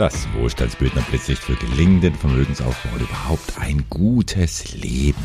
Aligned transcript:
Das 0.00 0.26
Wohlstandsbildner 0.32 1.02
Blitzlicht 1.02 1.42
für 1.42 1.56
gelingenden 1.56 2.14
Vermögensaufbau 2.14 2.88
und 2.94 3.02
überhaupt 3.02 3.58
ein 3.58 3.84
gutes 3.90 4.72
Leben. 4.72 5.22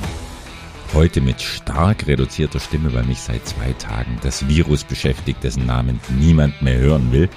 Heute 0.94 1.22
mit 1.22 1.42
stark 1.42 2.08
reduzierter 2.08 2.60
Stimme, 2.60 2.94
weil 2.94 3.06
mich 3.06 3.22
seit 3.22 3.48
zwei 3.48 3.72
Tagen 3.72 4.20
das 4.22 4.50
Virus 4.50 4.84
beschäftigt, 4.84 5.42
dessen 5.46 5.66
Namen 5.66 6.02
niemand 6.20 6.62
mehr 6.62 6.78
hören 6.78 7.14
will. 7.14 7.30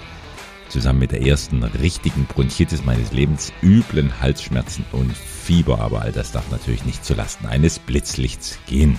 Zusammen 0.68 0.98
mit 0.98 1.12
der 1.12 1.24
ersten 1.24 1.62
richtigen 1.62 2.24
Bronchitis 2.24 2.84
meines 2.84 3.12
Lebens, 3.12 3.52
üblen 3.62 4.20
Halsschmerzen 4.20 4.84
und 4.90 5.16
Fieber, 5.16 5.78
aber 5.80 6.02
all 6.02 6.10
das 6.10 6.32
darf 6.32 6.50
natürlich 6.50 6.84
nicht 6.84 7.04
zulasten 7.04 7.46
eines 7.46 7.78
Blitzlichts 7.78 8.58
gehen. 8.66 8.98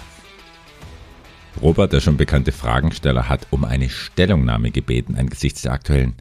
Robert, 1.62 1.92
der 1.92 2.00
schon 2.00 2.16
bekannte 2.16 2.54
Fragensteller, 2.54 3.28
hat 3.28 3.48
um 3.50 3.66
eine 3.66 3.90
Stellungnahme 3.90 4.72
gebeten 4.72 5.18
angesichts 5.18 5.64
der 5.64 5.74
aktuellen 5.74 6.16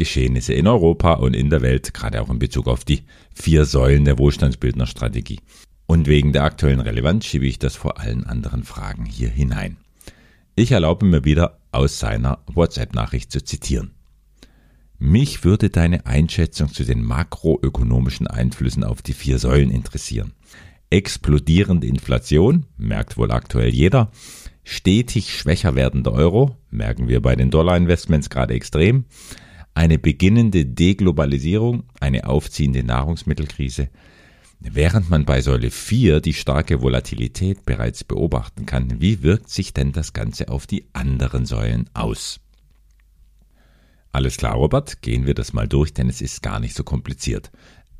Geschehnisse 0.00 0.54
in 0.54 0.66
Europa 0.66 1.12
und 1.12 1.36
in 1.36 1.50
der 1.50 1.60
Welt, 1.60 1.92
gerade 1.92 2.22
auch 2.22 2.30
in 2.30 2.38
Bezug 2.38 2.68
auf 2.68 2.86
die 2.86 3.02
vier 3.34 3.66
Säulen 3.66 4.06
der 4.06 4.16
Wohlstandsbildnerstrategie. 4.16 5.40
Und 5.84 6.06
wegen 6.06 6.32
der 6.32 6.44
aktuellen 6.44 6.80
Relevanz 6.80 7.26
schiebe 7.26 7.44
ich 7.44 7.58
das 7.58 7.76
vor 7.76 8.00
allen 8.00 8.24
anderen 8.24 8.64
Fragen 8.64 9.04
hier 9.04 9.28
hinein. 9.28 9.76
Ich 10.54 10.72
erlaube 10.72 11.04
mir 11.04 11.26
wieder 11.26 11.58
aus 11.70 11.98
seiner 11.98 12.38
WhatsApp-Nachricht 12.46 13.30
zu 13.30 13.44
zitieren. 13.44 13.90
Mich 14.98 15.44
würde 15.44 15.68
deine 15.68 16.06
Einschätzung 16.06 16.72
zu 16.72 16.84
den 16.84 17.04
makroökonomischen 17.04 18.26
Einflüssen 18.26 18.84
auf 18.84 19.02
die 19.02 19.12
vier 19.12 19.38
Säulen 19.38 19.70
interessieren. 19.70 20.32
Explodierende 20.88 21.86
Inflation, 21.86 22.64
merkt 22.78 23.18
wohl 23.18 23.32
aktuell 23.32 23.68
jeder, 23.68 24.10
stetig 24.64 25.36
schwächer 25.36 25.74
werdender 25.74 26.12
Euro, 26.12 26.56
merken 26.70 27.06
wir 27.06 27.20
bei 27.20 27.36
den 27.36 27.50
Dollar-Investments 27.50 28.30
gerade 28.30 28.54
extrem, 28.54 29.04
eine 29.80 29.98
beginnende 29.98 30.66
Deglobalisierung, 30.66 31.84
eine 32.00 32.28
aufziehende 32.28 32.84
Nahrungsmittelkrise, 32.84 33.88
während 34.58 35.08
man 35.08 35.24
bei 35.24 35.40
Säule 35.40 35.70
4 35.70 36.20
die 36.20 36.34
starke 36.34 36.82
Volatilität 36.82 37.64
bereits 37.64 38.04
beobachten 38.04 38.66
kann. 38.66 39.00
Wie 39.00 39.22
wirkt 39.22 39.48
sich 39.48 39.72
denn 39.72 39.92
das 39.92 40.12
Ganze 40.12 40.50
auf 40.50 40.66
die 40.66 40.84
anderen 40.92 41.46
Säulen 41.46 41.88
aus? 41.94 42.40
Alles 44.12 44.36
klar, 44.36 44.56
Robert, 44.56 45.00
gehen 45.00 45.24
wir 45.24 45.32
das 45.32 45.54
mal 45.54 45.66
durch, 45.66 45.94
denn 45.94 46.10
es 46.10 46.20
ist 46.20 46.42
gar 46.42 46.60
nicht 46.60 46.74
so 46.74 46.84
kompliziert. 46.84 47.50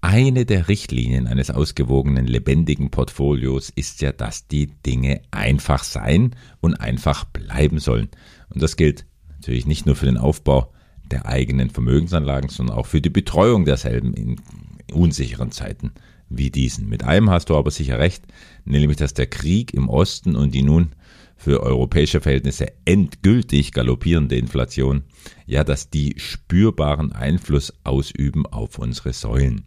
Eine 0.02 0.44
der 0.44 0.68
Richtlinien 0.68 1.26
eines 1.26 1.50
ausgewogenen, 1.50 2.26
lebendigen 2.26 2.90
Portfolios 2.90 3.70
ist 3.70 4.02
ja, 4.02 4.12
dass 4.12 4.46
die 4.48 4.66
Dinge 4.66 5.22
einfach 5.30 5.82
sein 5.82 6.36
und 6.60 6.74
einfach 6.74 7.24
bleiben 7.24 7.78
sollen. 7.78 8.10
Und 8.50 8.62
das 8.62 8.76
gilt 8.76 9.06
natürlich 9.30 9.64
nicht 9.64 9.86
nur 9.86 9.96
für 9.96 10.04
den 10.04 10.18
Aufbau 10.18 10.74
der 11.10 11.26
eigenen 11.26 11.70
Vermögensanlagen, 11.70 12.48
sondern 12.48 12.76
auch 12.76 12.86
für 12.86 13.00
die 13.00 13.10
Betreuung 13.10 13.64
derselben 13.64 14.14
in 14.14 14.36
unsicheren 14.92 15.50
Zeiten 15.50 15.92
wie 16.28 16.50
diesen. 16.50 16.88
Mit 16.88 17.04
einem 17.04 17.30
hast 17.30 17.50
du 17.50 17.56
aber 17.56 17.70
sicher 17.70 17.98
recht, 17.98 18.24
nämlich 18.64 18.96
dass 18.96 19.14
der 19.14 19.26
Krieg 19.26 19.74
im 19.74 19.88
Osten 19.88 20.36
und 20.36 20.54
die 20.54 20.62
nun 20.62 20.92
für 21.36 21.62
europäische 21.62 22.20
Verhältnisse 22.20 22.66
endgültig 22.84 23.72
galoppierende 23.72 24.36
Inflation, 24.36 25.02
ja, 25.46 25.64
dass 25.64 25.88
die 25.88 26.14
spürbaren 26.18 27.12
Einfluss 27.12 27.72
ausüben 27.82 28.46
auf 28.46 28.78
unsere 28.78 29.12
Säulen. 29.12 29.64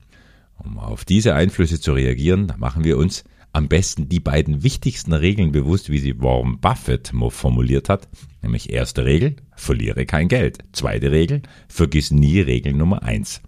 Um 0.57 0.78
auf 0.78 1.03
diese 1.03 1.33
Einflüsse 1.33 1.81
zu 1.81 1.94
reagieren, 1.94 2.53
machen 2.57 2.83
wir 2.83 2.97
uns 2.97 3.23
am 3.54 3.68
besten 3.68 4.09
die 4.09 4.20
beiden 4.20 4.64
wichtigsten 4.64 5.14
Regeln 5.14 5.52
bewusst, 5.52 5.92
wie 5.92 6.00
sie 6.00 6.20
Warren 6.20 6.59
Buffett 6.59 7.14
formuliert 7.30 7.88
hat. 7.88 8.09
Nämlich 8.42 8.72
erste 8.72 9.06
Regel, 9.06 9.36
verliere 9.56 10.08
kein 10.08 10.28
Geld. 10.28 10.58
Zweite 10.73 11.12
Regel, 11.12 11.44
vergiss 11.68 12.12
nie 12.12 12.40
Regel 12.42 12.74
Nummer 12.74 13.04
eins. 13.04 13.42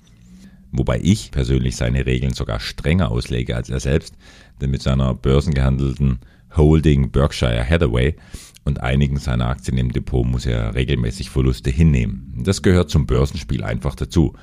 Wobei 0.72 1.00
ich 1.02 1.32
persönlich 1.32 1.76
seine 1.76 2.06
Regeln 2.06 2.34
sogar 2.34 2.60
strenger 2.60 3.10
auslege 3.10 3.56
als 3.56 3.70
er 3.70 3.80
selbst, 3.80 4.16
denn 4.62 4.70
mit 4.70 4.84
seiner 4.84 5.16
börsengehandelten 5.16 6.20
Holding 6.56 7.12
Berkshire 7.12 7.68
Hathaway 7.68 8.16
und 8.64 8.82
einigen 8.82 9.18
seiner 9.18 9.48
Aktien 9.48 9.78
im 9.78 9.92
Depot 9.92 10.26
muss 10.26 10.46
er 10.46 10.76
regelmäßig 10.76 11.30
Verluste 11.30 11.72
hinnehmen. 11.72 12.42
Das 12.44 12.62
gehört 12.62 12.90
zum 12.90 13.08
Börsenspiel 13.08 13.64
einfach 13.64 13.96
dazu. 13.96 14.34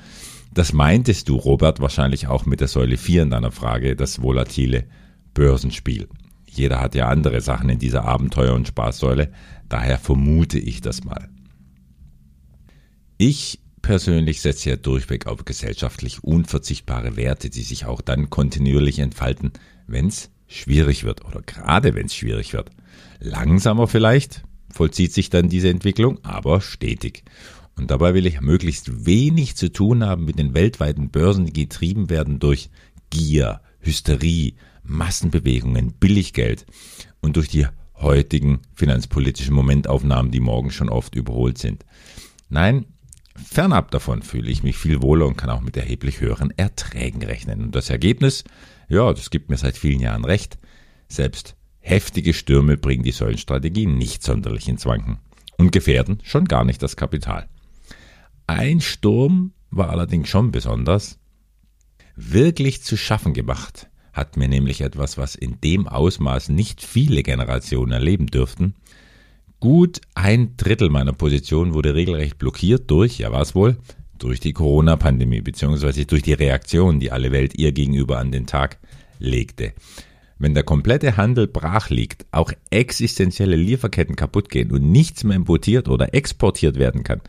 Das 0.53 0.73
meintest 0.73 1.29
du, 1.29 1.37
Robert, 1.37 1.79
wahrscheinlich 1.79 2.27
auch 2.27 2.45
mit 2.45 2.59
der 2.59 2.67
Säule 2.67 2.97
4 2.97 3.23
in 3.23 3.29
deiner 3.29 3.51
Frage, 3.51 3.95
das 3.95 4.21
volatile 4.21 4.85
Börsenspiel. 5.33 6.07
Jeder 6.45 6.79
hat 6.79 6.95
ja 6.95 7.07
andere 7.07 7.41
Sachen 7.41 7.69
in 7.69 7.79
dieser 7.79 8.05
Abenteuer- 8.05 8.53
und 8.53 8.67
Spaßsäule, 8.67 9.31
daher 9.69 9.97
vermute 9.97 10.59
ich 10.59 10.81
das 10.81 11.03
mal. 11.03 11.29
Ich 13.17 13.59
persönlich 13.81 14.41
setze 14.41 14.69
ja 14.69 14.75
durchweg 14.75 15.27
auf 15.27 15.45
gesellschaftlich 15.45 16.23
unverzichtbare 16.23 17.15
Werte, 17.15 17.49
die 17.49 17.61
sich 17.61 17.85
auch 17.85 18.01
dann 18.01 18.29
kontinuierlich 18.29 18.99
entfalten, 18.99 19.51
wenn 19.87 20.07
es 20.07 20.31
schwierig 20.47 21.03
wird 21.03 21.25
oder 21.25 21.41
gerade 21.41 21.95
wenn 21.95 22.05
es 22.05 22.15
schwierig 22.15 22.53
wird. 22.53 22.69
Langsamer 23.19 23.87
vielleicht 23.87 24.43
vollzieht 24.71 25.13
sich 25.13 25.29
dann 25.29 25.49
diese 25.49 25.69
Entwicklung, 25.69 26.23
aber 26.23 26.61
stetig. 26.61 27.23
Und 27.75 27.91
dabei 27.91 28.13
will 28.13 28.25
ich 28.25 28.39
möglichst 28.41 29.05
wenig 29.05 29.55
zu 29.55 29.71
tun 29.71 30.03
haben 30.03 30.25
mit 30.25 30.37
den 30.37 30.53
weltweiten 30.53 31.09
Börsen, 31.09 31.45
die 31.45 31.53
getrieben 31.53 32.09
werden 32.09 32.39
durch 32.39 32.69
Gier, 33.09 33.61
Hysterie, 33.79 34.53
Massenbewegungen, 34.83 35.93
Billiggeld 35.93 36.65
und 37.21 37.37
durch 37.37 37.47
die 37.47 37.67
heutigen 37.95 38.59
finanzpolitischen 38.75 39.55
Momentaufnahmen, 39.55 40.31
die 40.31 40.39
morgen 40.39 40.71
schon 40.71 40.89
oft 40.89 41.15
überholt 41.15 41.57
sind. 41.57 41.85
Nein, 42.49 42.85
fernab 43.35 43.91
davon 43.91 44.21
fühle 44.21 44.51
ich 44.51 44.63
mich 44.63 44.77
viel 44.77 45.01
wohler 45.01 45.25
und 45.25 45.37
kann 45.37 45.49
auch 45.49 45.61
mit 45.61 45.77
erheblich 45.77 46.21
höheren 46.21 46.51
Erträgen 46.57 47.23
rechnen. 47.23 47.63
Und 47.63 47.75
das 47.75 47.89
Ergebnis, 47.89 48.43
ja, 48.89 49.11
das 49.13 49.29
gibt 49.29 49.49
mir 49.49 49.57
seit 49.57 49.77
vielen 49.77 49.99
Jahren 49.99 50.25
recht. 50.25 50.59
Selbst 51.07 51.55
heftige 51.79 52.33
Stürme 52.33 52.77
bringen 52.77 53.03
die 53.03 53.11
Säulenstrategie 53.11 53.85
nicht 53.85 54.23
sonderlich 54.23 54.67
ins 54.67 54.85
Wanken 54.85 55.19
und 55.57 55.71
gefährden 55.71 56.19
schon 56.23 56.45
gar 56.45 56.65
nicht 56.65 56.83
das 56.83 56.95
Kapital. 56.95 57.47
Ein 58.47 58.81
Sturm 58.81 59.53
war 59.71 59.89
allerdings 59.89 60.29
schon 60.29 60.51
besonders. 60.51 61.19
Wirklich 62.15 62.83
zu 62.83 62.95
schaffen 62.97 63.33
gemacht 63.33 63.89
hat 64.13 64.37
mir 64.37 64.47
nämlich 64.47 64.81
etwas, 64.81 65.17
was 65.17 65.35
in 65.35 65.59
dem 65.61 65.87
Ausmaß 65.87 66.49
nicht 66.49 66.81
viele 66.81 67.23
Generationen 67.23 67.91
erleben 67.91 68.27
dürften. 68.27 68.75
Gut 69.59 70.01
ein 70.13 70.55
Drittel 70.55 70.89
meiner 70.89 71.13
Position 71.13 71.73
wurde 71.73 71.95
regelrecht 71.95 72.37
blockiert 72.37 72.89
durch, 72.91 73.17
ja 73.17 73.31
was 73.31 73.55
wohl, 73.55 73.77
durch 74.19 74.39
die 74.39 74.53
Corona-Pandemie 74.53 75.41
beziehungsweise 75.41 76.05
durch 76.05 76.21
die 76.21 76.33
Reaktion, 76.33 76.99
die 76.99 77.11
alle 77.11 77.31
Welt 77.31 77.57
ihr 77.57 77.71
gegenüber 77.71 78.19
an 78.19 78.31
den 78.31 78.45
Tag 78.45 78.77
legte. 79.19 79.73
Wenn 80.37 80.53
der 80.53 80.63
komplette 80.63 81.17
Handel 81.17 81.47
brach 81.47 81.89
liegt, 81.89 82.25
auch 82.31 82.51
existenzielle 82.69 83.55
Lieferketten 83.55 84.15
kaputt 84.15 84.49
gehen 84.49 84.71
und 84.71 84.91
nichts 84.91 85.23
mehr 85.23 85.35
importiert 85.35 85.87
oder 85.87 86.13
exportiert 86.13 86.77
werden 86.77 87.03
kann, 87.03 87.21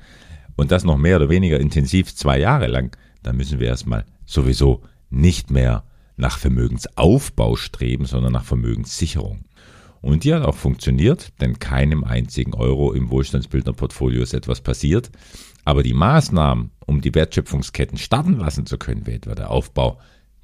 und 0.57 0.71
das 0.71 0.85
noch 0.85 0.97
mehr 0.97 1.17
oder 1.17 1.29
weniger 1.29 1.59
intensiv 1.59 2.15
zwei 2.15 2.39
Jahre 2.39 2.67
lang, 2.67 2.97
dann 3.23 3.37
müssen 3.37 3.61
wir 3.61 3.69
erstmal 3.69 4.05
sowieso 4.25 4.83
nicht 5.11 5.51
mehr 5.51 5.85
nach 6.17 6.39
Vermögensaufbau 6.39 7.57
streben, 7.57 8.07
sondern 8.07 8.33
nach 8.33 8.45
Vermögenssicherung. 8.45 9.45
Und 10.01 10.25
die 10.25 10.35
hat 10.35 10.43
auch 10.43 10.55
funktioniert, 10.55 11.33
denn 11.41 11.59
keinem 11.59 12.05
einzigen 12.05 12.55
Euro 12.55 12.93
im 12.93 13.11
Wohlstandsbildnerportfolio 13.11 14.23
ist 14.23 14.35
etwas 14.35 14.61
passiert. 14.61 15.11
Aber 15.65 15.83
die 15.83 15.95
Maßnahmen, 15.95 16.73
um 16.87 17.01
die 17.01 17.15
Wertschöpfungsketten 17.15 17.97
starten 17.97 18.39
lassen 18.39 18.67
zu 18.67 18.77
können, 18.77 19.07
wie 19.07 19.13
etwa 19.13 19.35
der 19.35 19.51
Aufbau 19.51 19.99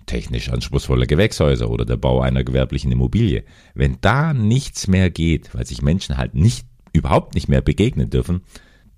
technisch 0.06 0.48
anspruchsvoller 0.48 1.06
Gewächshäuser 1.06 1.70
oder 1.70 1.84
der 1.84 1.98
Bau 1.98 2.20
einer 2.20 2.42
gewerblichen 2.42 2.90
Immobilie, 2.90 3.44
wenn 3.74 3.98
da 4.00 4.32
nichts 4.32 4.88
mehr 4.88 5.10
geht, 5.10 5.54
weil 5.54 5.66
sich 5.66 5.82
Menschen 5.82 6.16
halt 6.16 6.34
nicht, 6.34 6.66
überhaupt 6.92 7.34
nicht 7.34 7.48
mehr 7.48 7.60
begegnen 7.60 8.10
dürfen, 8.10 8.40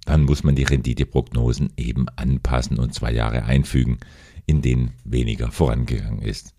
dann 0.05 0.23
muss 0.23 0.45
man 0.45 0.55
die 0.55 0.63
Renditeprognosen 0.63 1.73
eben 1.77 2.09
anpassen 2.17 2.79
und 2.79 2.95
zwei 2.95 3.13
Jahre 3.13 3.45
einfügen, 3.45 3.99
in 4.47 4.63
denen 4.63 4.93
weniger 5.05 5.51
vorangegangen 5.51 6.23
ist. 6.23 6.55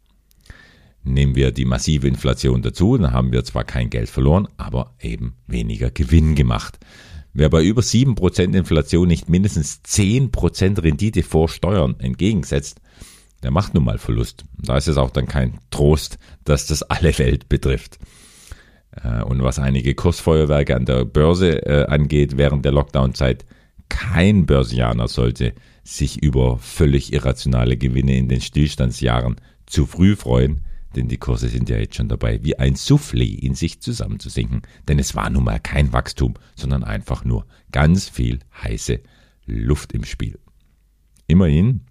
Nehmen 1.04 1.36
wir 1.36 1.52
die 1.52 1.66
massive 1.66 2.08
Inflation 2.08 2.62
dazu, 2.62 2.98
dann 2.98 3.12
haben 3.12 3.32
wir 3.32 3.44
zwar 3.44 3.64
kein 3.64 3.90
Geld 3.90 4.10
verloren, 4.10 4.48
aber 4.58 4.94
eben 5.02 5.36
weniger 5.48 5.92
Gewinn 5.92 6.36
gemacht. 6.36 6.80
Wer 7.34 7.50
bei 7.50 7.64
über 7.64 7.82
7% 7.82 8.56
Inflation 8.56 9.08
nicht 9.08 9.28
mindestens 9.28 9.82
10% 9.84 10.82
Rendite 10.82 11.24
vor 11.24 11.50
Steuern 11.50 12.00
entgegensetzt, 12.00 12.80
der 13.42 13.52
macht 13.52 13.74
nun 13.74 13.84
mal 13.84 13.98
Verlust. 13.98 14.46
Da 14.58 14.78
ist 14.78 14.88
es 14.88 14.98
auch 14.98 15.10
dann 15.10 15.28
kein 15.28 15.60
Trost, 15.70 16.18
dass 16.46 16.68
das 16.68 16.84
alle 16.84 17.18
Welt 17.18 17.50
betrifft. 17.50 18.00
Äh, 18.92 19.24
und 19.24 19.44
was 19.44 19.60
einige 19.60 19.96
Kursfeuerwerke 19.96 20.76
an 20.76 20.86
der 20.86 21.06
Börse 21.06 21.66
äh, 21.66 21.86
angeht 21.88 22.38
während 22.38 22.64
der 22.64 22.72
Lockdown-Zeit, 22.72 23.46
kein 23.90 24.46
Börsianer 24.46 25.08
sollte 25.08 25.54
sich 25.84 26.24
über 26.24 26.58
völlig 26.60 27.12
irrationale 27.12 27.78
Gewinne 27.78 28.18
in 28.18 28.30
den 28.30 28.42
Stillstandsjahren 28.42 29.36
zu 29.66 29.86
früh 29.86 30.16
freuen, 30.16 30.63
denn 30.96 31.08
die 31.08 31.18
Kurse 31.18 31.48
sind 31.50 31.70
ja 31.70 31.78
jetzt 31.78 31.96
schon 31.96 32.10
dabei, 32.10 32.44
wie 32.44 32.58
ein 32.58 32.76
Soufflé 32.76 33.38
in 33.40 33.56
sich 33.56 33.82
zusammenzusinken, 33.82 34.62
denn 34.88 35.00
es 35.00 35.16
war 35.16 35.30
nun 35.30 35.44
mal 35.44 35.60
kein 35.60 35.94
Wachstum, 35.94 36.36
sondern 36.56 36.84
einfach 36.84 37.26
nur 37.26 37.46
ganz 37.72 38.10
viel 38.10 38.40
heiße 38.64 39.00
Luft 39.46 39.94
im 39.94 40.04
Spiel. 40.04 40.40
Immerhin, 41.28 41.82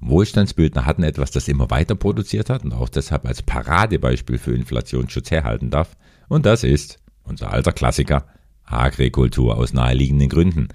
Wohlstandsbildner 0.00 0.84
hatten 0.84 1.02
etwas, 1.02 1.30
das 1.30 1.48
immer 1.48 1.70
weiter 1.70 1.94
produziert 1.94 2.50
hat 2.50 2.64
und 2.64 2.74
auch 2.74 2.88
deshalb 2.88 3.26
als 3.26 3.42
Paradebeispiel 3.42 4.38
für 4.38 4.54
Inflationsschutz 4.54 5.30
herhalten 5.30 5.70
darf. 5.70 5.96
Und 6.28 6.46
das 6.46 6.62
ist 6.62 6.98
unser 7.22 7.52
alter 7.52 7.72
Klassiker 7.72 8.26
Agrikultur 8.64 9.56
aus 9.56 9.72
naheliegenden 9.72 10.28
Gründen. 10.28 10.68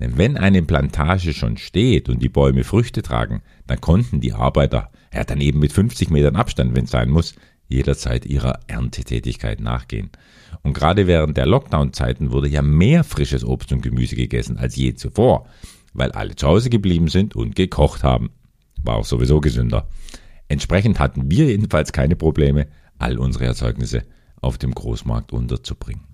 Denn 0.00 0.18
wenn 0.18 0.36
eine 0.36 0.62
Plantage 0.62 1.32
schon 1.32 1.56
steht 1.56 2.08
und 2.08 2.20
die 2.20 2.28
Bäume 2.28 2.64
Früchte 2.64 3.02
tragen, 3.02 3.42
dann 3.66 3.80
konnten 3.80 4.20
die 4.20 4.32
Arbeiter, 4.32 4.90
ja 5.16 5.24
dann 5.24 5.40
eben 5.40 5.58
mit 5.58 5.72
50 5.72 6.10
Metern 6.10 6.36
Abstand, 6.36 6.74
wenn 6.74 6.84
es 6.84 6.90
sein 6.90 7.10
muss, 7.10 7.34
jederzeit 7.68 8.26
ihrer 8.26 8.60
Erntetätigkeit 8.68 9.60
nachgehen. 9.60 10.10
Und 10.62 10.72
gerade 10.72 11.06
während 11.06 11.36
der 11.36 11.46
Lockdown-Zeiten 11.46 12.32
wurde 12.32 12.48
ja 12.48 12.62
mehr 12.62 13.04
frisches 13.04 13.44
Obst 13.44 13.72
und 13.72 13.82
Gemüse 13.82 14.16
gegessen 14.16 14.56
als 14.56 14.76
je 14.76 14.94
zuvor, 14.94 15.46
weil 15.92 16.12
alle 16.12 16.36
zu 16.36 16.46
Hause 16.46 16.70
geblieben 16.70 17.08
sind 17.08 17.34
und 17.34 17.56
gekocht 17.56 18.02
haben. 18.02 18.30
War 18.82 18.96
auch 18.96 19.04
sowieso 19.04 19.40
gesünder. 19.40 19.88
Entsprechend 20.48 21.00
hatten 21.00 21.30
wir 21.30 21.46
jedenfalls 21.46 21.92
keine 21.92 22.14
Probleme, 22.14 22.68
all 22.98 23.18
unsere 23.18 23.46
Erzeugnisse 23.46 24.02
auf 24.40 24.58
dem 24.58 24.74
Großmarkt 24.74 25.32
unterzubringen. 25.32 26.05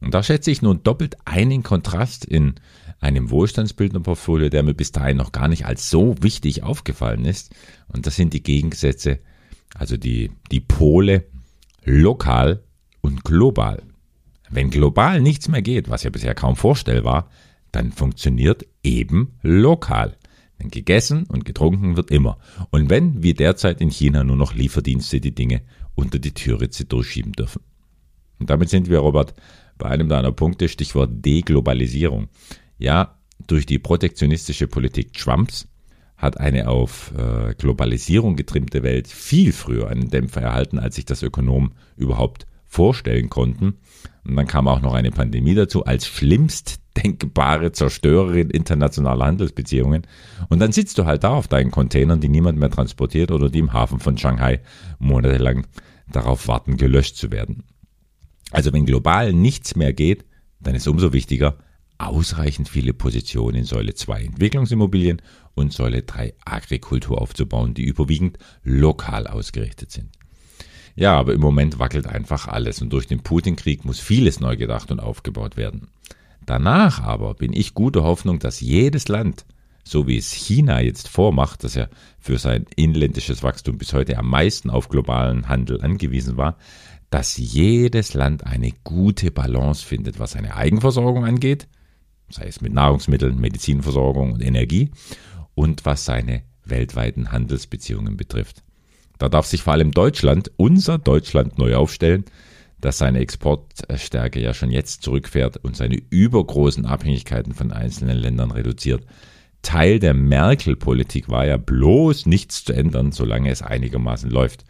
Und 0.00 0.14
da 0.14 0.22
schätze 0.22 0.50
ich 0.50 0.62
nun 0.62 0.82
doppelt 0.82 1.16
einen 1.24 1.62
Kontrast 1.62 2.24
in 2.24 2.54
einem 3.00 3.30
Wohlstandsbildnerportfolio, 3.30 4.48
der 4.48 4.62
mir 4.62 4.74
bis 4.74 4.92
dahin 4.92 5.16
noch 5.16 5.32
gar 5.32 5.48
nicht 5.48 5.66
als 5.66 5.90
so 5.90 6.16
wichtig 6.20 6.62
aufgefallen 6.62 7.24
ist. 7.24 7.54
Und 7.88 8.06
das 8.06 8.16
sind 8.16 8.32
die 8.32 8.42
Gegensätze, 8.42 9.18
also 9.74 9.96
die, 9.96 10.30
die 10.50 10.60
Pole 10.60 11.24
lokal 11.84 12.62
und 13.00 13.24
global. 13.24 13.82
Wenn 14.50 14.70
global 14.70 15.20
nichts 15.20 15.48
mehr 15.48 15.62
geht, 15.62 15.90
was 15.90 16.02
ja 16.02 16.10
bisher 16.10 16.34
kaum 16.34 16.56
vorstellbar, 16.56 17.30
dann 17.72 17.92
funktioniert 17.92 18.66
eben 18.82 19.38
lokal. 19.42 20.16
Denn 20.60 20.70
gegessen 20.70 21.24
und 21.24 21.44
getrunken 21.44 21.96
wird 21.96 22.10
immer. 22.10 22.38
Und 22.70 22.90
wenn, 22.90 23.22
wie 23.22 23.34
derzeit 23.34 23.80
in 23.80 23.90
China, 23.90 24.24
nur 24.24 24.36
noch 24.36 24.54
Lieferdienste 24.54 25.20
die 25.20 25.34
Dinge 25.34 25.62
unter 25.94 26.18
die 26.18 26.32
Türritze 26.32 26.84
durchschieben 26.84 27.32
dürfen. 27.32 27.62
Und 28.38 28.50
damit 28.50 28.68
sind 28.68 28.88
wir, 28.88 28.98
Robert, 28.98 29.34
bei 29.78 29.88
einem 29.88 30.08
deiner 30.08 30.32
Punkte, 30.32 30.68
Stichwort 30.68 31.24
Deglobalisierung. 31.24 32.28
Ja, 32.78 33.16
durch 33.46 33.66
die 33.66 33.78
protektionistische 33.78 34.66
Politik 34.66 35.12
Trumps 35.12 35.68
hat 36.16 36.40
eine 36.40 36.68
auf 36.68 37.12
äh, 37.16 37.54
Globalisierung 37.54 38.36
getrimmte 38.36 38.82
Welt 38.82 39.06
viel 39.06 39.52
früher 39.52 39.88
einen 39.88 40.10
Dämpfer 40.10 40.40
erhalten, 40.40 40.78
als 40.78 40.96
sich 40.96 41.04
das 41.04 41.22
Ökonomen 41.22 41.74
überhaupt 41.96 42.46
vorstellen 42.66 43.30
konnten. 43.30 43.78
Und 44.24 44.36
dann 44.36 44.46
kam 44.46 44.68
auch 44.68 44.80
noch 44.80 44.94
eine 44.94 45.12
Pandemie 45.12 45.54
dazu 45.54 45.84
als 45.84 46.06
schlimmst 46.06 46.80
denkbare 46.96 47.72
Zerstörerin 47.72 48.50
internationaler 48.50 49.26
Handelsbeziehungen. 49.26 50.02
Und 50.48 50.58
dann 50.58 50.72
sitzt 50.72 50.98
du 50.98 51.06
halt 51.06 51.24
da 51.24 51.30
auf 51.30 51.48
deinen 51.48 51.70
Containern, 51.70 52.20
die 52.20 52.28
niemand 52.28 52.58
mehr 52.58 52.70
transportiert 52.70 53.30
oder 53.30 53.48
die 53.48 53.60
im 53.60 53.72
Hafen 53.72 54.00
von 54.00 54.18
Shanghai 54.18 54.60
monatelang 54.98 55.66
darauf 56.10 56.48
warten, 56.48 56.76
gelöscht 56.76 57.16
zu 57.16 57.30
werden. 57.30 57.62
Also 58.50 58.72
wenn 58.72 58.86
global 58.86 59.32
nichts 59.32 59.76
mehr 59.76 59.92
geht, 59.92 60.24
dann 60.60 60.74
ist 60.74 60.88
umso 60.88 61.12
wichtiger, 61.12 61.58
ausreichend 61.98 62.68
viele 62.68 62.94
Positionen 62.94 63.56
in 63.56 63.64
Säule 63.64 63.94
2 63.94 64.24
Entwicklungsimmobilien 64.24 65.20
und 65.54 65.72
Säule 65.72 66.02
3 66.02 66.34
Agrikultur 66.44 67.20
aufzubauen, 67.20 67.74
die 67.74 67.84
überwiegend 67.84 68.38
lokal 68.62 69.26
ausgerichtet 69.26 69.90
sind. 69.90 70.10
Ja, 70.94 71.16
aber 71.16 71.32
im 71.32 71.40
Moment 71.40 71.78
wackelt 71.78 72.06
einfach 72.06 72.48
alles 72.48 72.82
und 72.82 72.92
durch 72.92 73.06
den 73.06 73.20
Putin-Krieg 73.20 73.84
muss 73.84 74.00
vieles 74.00 74.40
neu 74.40 74.56
gedacht 74.56 74.90
und 74.90 75.00
aufgebaut 75.00 75.56
werden. 75.56 75.88
Danach 76.44 77.00
aber 77.00 77.34
bin 77.34 77.52
ich 77.52 77.74
guter 77.74 78.02
Hoffnung, 78.02 78.38
dass 78.38 78.60
jedes 78.60 79.08
Land, 79.08 79.44
so 79.88 80.06
wie 80.06 80.16
es 80.16 80.32
China 80.32 80.80
jetzt 80.80 81.08
vormacht, 81.08 81.64
das 81.64 81.74
ja 81.74 81.88
für 82.18 82.38
sein 82.38 82.66
inländisches 82.76 83.42
Wachstum 83.42 83.78
bis 83.78 83.92
heute 83.92 84.18
am 84.18 84.28
meisten 84.28 84.70
auf 84.70 84.88
globalen 84.88 85.48
Handel 85.48 85.80
angewiesen 85.80 86.36
war, 86.36 86.56
dass 87.10 87.36
jedes 87.36 88.14
Land 88.14 88.46
eine 88.46 88.72
gute 88.84 89.30
Balance 89.30 89.84
findet, 89.84 90.18
was 90.18 90.32
seine 90.32 90.56
Eigenversorgung 90.56 91.24
angeht, 91.24 91.68
sei 92.28 92.46
es 92.46 92.60
mit 92.60 92.72
Nahrungsmitteln, 92.72 93.40
Medizinversorgung 93.40 94.32
und 94.32 94.42
Energie, 94.42 94.90
und 95.54 95.84
was 95.86 96.04
seine 96.04 96.42
weltweiten 96.64 97.32
Handelsbeziehungen 97.32 98.16
betrifft. 98.16 98.62
Da 99.18 99.28
darf 99.28 99.46
sich 99.46 99.62
vor 99.62 99.72
allem 99.72 99.90
Deutschland, 99.90 100.52
unser 100.56 100.98
Deutschland, 100.98 101.58
neu 101.58 101.74
aufstellen, 101.74 102.24
das 102.80 102.98
seine 102.98 103.18
Exportstärke 103.18 104.40
ja 104.40 104.54
schon 104.54 104.70
jetzt 104.70 105.02
zurückfährt 105.02 105.56
und 105.56 105.76
seine 105.76 105.96
übergroßen 106.10 106.86
Abhängigkeiten 106.86 107.54
von 107.54 107.72
einzelnen 107.72 108.16
Ländern 108.16 108.52
reduziert. 108.52 109.04
Teil 109.62 109.98
der 109.98 110.14
Merkel-Politik 110.14 111.28
war 111.28 111.46
ja 111.46 111.56
bloß 111.56 112.26
nichts 112.26 112.64
zu 112.64 112.72
ändern, 112.72 113.12
solange 113.12 113.50
es 113.50 113.62
einigermaßen 113.62 114.30
läuft. 114.30 114.64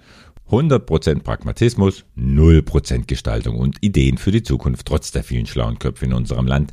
100% 0.51 1.23
Pragmatismus, 1.23 2.05
0% 2.17 3.07
Gestaltung 3.07 3.59
und 3.59 3.77
Ideen 3.83 4.17
für 4.17 4.31
die 4.31 4.43
Zukunft, 4.43 4.87
trotz 4.87 5.13
der 5.13 5.23
vielen 5.23 5.47
schlauen 5.47 5.79
Köpfe 5.79 6.07
in 6.07 6.15
unserem 6.15 6.47
Land, 6.47 6.73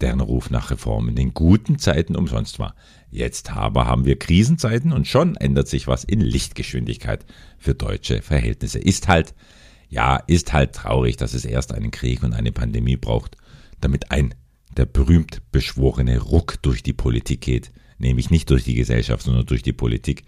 deren 0.00 0.20
Ruf 0.20 0.50
nach 0.50 0.70
Reformen 0.70 1.10
in 1.10 1.16
den 1.16 1.34
guten 1.34 1.78
Zeiten 1.78 2.16
umsonst 2.16 2.58
war. 2.58 2.74
Jetzt 3.10 3.52
aber 3.52 3.86
haben 3.86 4.04
wir 4.04 4.18
Krisenzeiten 4.18 4.92
und 4.92 5.06
schon 5.06 5.36
ändert 5.36 5.68
sich 5.68 5.86
was 5.86 6.04
in 6.04 6.20
Lichtgeschwindigkeit 6.20 7.24
für 7.58 7.74
deutsche 7.74 8.20
Verhältnisse. 8.20 8.78
Ist 8.78 9.08
halt, 9.08 9.34
ja, 9.88 10.16
ist 10.26 10.52
halt 10.52 10.74
traurig, 10.74 11.16
dass 11.16 11.32
es 11.32 11.44
erst 11.44 11.72
einen 11.72 11.92
Krieg 11.92 12.22
und 12.22 12.34
eine 12.34 12.52
Pandemie 12.52 12.96
braucht, 12.96 13.36
damit 13.80 14.10
ein 14.10 14.34
der 14.76 14.86
berühmt 14.86 15.42
beschworene 15.52 16.18
Ruck 16.18 16.62
durch 16.62 16.82
die 16.82 16.92
Politik 16.92 17.40
geht, 17.40 17.72
nämlich 17.98 18.30
nicht 18.30 18.50
durch 18.50 18.64
die 18.64 18.74
Gesellschaft, 18.74 19.24
sondern 19.24 19.46
durch 19.46 19.62
die 19.62 19.72
Politik 19.72 20.24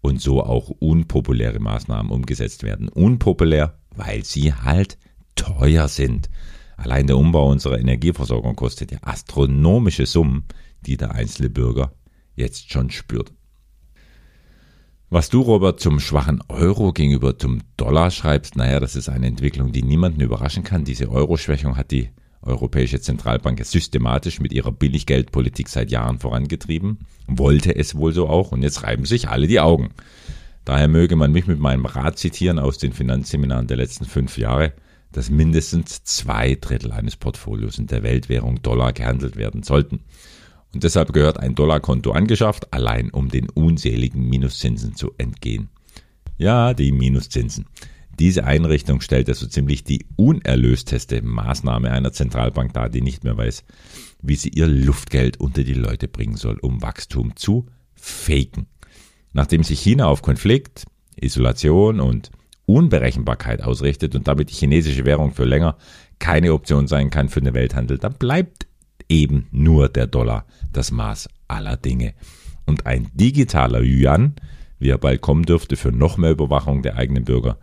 und 0.00 0.20
so 0.20 0.42
auch 0.42 0.68
unpopuläre 0.68 1.60
Maßnahmen 1.60 2.12
umgesetzt 2.12 2.62
werden. 2.62 2.88
Unpopulär, 2.88 3.78
weil 3.96 4.24
sie 4.24 4.52
halt 4.52 4.98
teuer 5.34 5.88
sind. 5.88 6.28
Allein 6.76 7.06
der 7.06 7.16
Umbau 7.16 7.50
unserer 7.50 7.78
Energieversorgung 7.78 8.56
kostet 8.56 8.92
ja 8.92 8.98
astronomische 9.02 10.06
Summen, 10.06 10.44
die 10.86 10.96
der 10.96 11.12
einzelne 11.12 11.50
Bürger 11.50 11.92
jetzt 12.34 12.70
schon 12.70 12.90
spürt. 12.90 13.32
Was 15.10 15.28
du, 15.28 15.42
Robert, 15.42 15.78
zum 15.78 16.00
schwachen 16.00 16.42
Euro 16.48 16.92
gegenüber 16.92 17.38
zum 17.38 17.60
Dollar 17.76 18.10
schreibst, 18.10 18.56
naja, 18.56 18.80
das 18.80 18.96
ist 18.96 19.08
eine 19.08 19.28
Entwicklung, 19.28 19.70
die 19.70 19.82
niemanden 19.82 20.20
überraschen 20.20 20.64
kann. 20.64 20.84
Diese 20.84 21.08
Euro-Schwächung 21.08 21.76
hat 21.76 21.92
die 21.92 22.10
Europäische 22.46 23.00
Zentralbank 23.00 23.64
systematisch 23.64 24.40
mit 24.40 24.52
ihrer 24.52 24.72
Billiggeldpolitik 24.72 25.68
seit 25.68 25.90
Jahren 25.90 26.18
vorangetrieben, 26.18 26.98
wollte 27.26 27.74
es 27.74 27.94
wohl 27.94 28.12
so 28.12 28.28
auch 28.28 28.52
und 28.52 28.62
jetzt 28.62 28.82
reiben 28.82 29.04
sich 29.04 29.28
alle 29.28 29.46
die 29.46 29.60
Augen. 29.60 29.90
Daher 30.64 30.88
möge 30.88 31.16
man 31.16 31.32
mich 31.32 31.46
mit 31.46 31.58
meinem 31.58 31.86
Rat 31.86 32.18
zitieren 32.18 32.58
aus 32.58 32.78
den 32.78 32.92
Finanzseminaren 32.92 33.66
der 33.66 33.76
letzten 33.76 34.04
fünf 34.06 34.38
Jahre, 34.38 34.72
dass 35.12 35.30
mindestens 35.30 36.02
zwei 36.04 36.54
Drittel 36.54 36.92
eines 36.92 37.16
Portfolios 37.16 37.78
in 37.78 37.86
der 37.86 38.02
Weltwährung 38.02 38.62
Dollar 38.62 38.92
gehandelt 38.92 39.36
werden 39.36 39.62
sollten. 39.62 40.00
Und 40.72 40.82
deshalb 40.82 41.12
gehört 41.12 41.38
ein 41.38 41.54
Dollarkonto 41.54 42.10
angeschafft, 42.10 42.72
allein 42.72 43.10
um 43.10 43.28
den 43.28 43.48
unseligen 43.48 44.28
Minuszinsen 44.28 44.96
zu 44.96 45.12
entgehen. 45.18 45.68
Ja, 46.36 46.74
die 46.74 46.90
Minuszinsen. 46.90 47.66
Diese 48.18 48.44
Einrichtung 48.44 49.00
stellt 49.00 49.28
also 49.28 49.46
ziemlich 49.46 49.84
die 49.84 50.06
unerlösteste 50.16 51.22
Maßnahme 51.22 51.90
einer 51.90 52.12
Zentralbank 52.12 52.72
dar, 52.72 52.88
die 52.88 53.02
nicht 53.02 53.24
mehr 53.24 53.36
weiß, 53.36 53.64
wie 54.22 54.36
sie 54.36 54.50
ihr 54.50 54.66
Luftgeld 54.66 55.40
unter 55.40 55.64
die 55.64 55.74
Leute 55.74 56.08
bringen 56.08 56.36
soll, 56.36 56.58
um 56.58 56.82
Wachstum 56.82 57.36
zu 57.36 57.66
faken. 57.94 58.66
Nachdem 59.32 59.64
sich 59.64 59.80
China 59.80 60.06
auf 60.06 60.22
Konflikt, 60.22 60.84
Isolation 61.20 62.00
und 62.00 62.30
Unberechenbarkeit 62.66 63.62
ausrichtet 63.62 64.14
und 64.14 64.28
damit 64.28 64.50
die 64.50 64.54
chinesische 64.54 65.04
Währung 65.04 65.32
für 65.32 65.44
länger 65.44 65.76
keine 66.18 66.52
Option 66.52 66.86
sein 66.86 67.10
kann 67.10 67.28
für 67.28 67.40
den 67.40 67.54
Welthandel, 67.54 67.98
dann 67.98 68.14
bleibt 68.14 68.66
eben 69.08 69.48
nur 69.50 69.88
der 69.88 70.06
Dollar 70.06 70.46
das 70.72 70.90
Maß 70.90 71.28
aller 71.48 71.76
Dinge. 71.76 72.14
Und 72.64 72.86
ein 72.86 73.08
digitaler 73.12 73.82
Yuan, 73.82 74.34
wie 74.78 74.88
er 74.88 74.98
bald 74.98 75.20
kommen 75.20 75.44
dürfte, 75.44 75.76
für 75.76 75.92
noch 75.92 76.16
mehr 76.16 76.30
Überwachung 76.30 76.82
der 76.82 76.96
eigenen 76.96 77.24
Bürger, 77.24 77.58